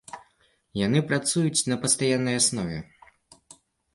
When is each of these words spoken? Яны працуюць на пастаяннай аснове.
Яны 0.85 0.99
працуюць 1.09 1.67
на 1.71 1.77
пастаяннай 1.83 2.35
аснове. 2.41 2.79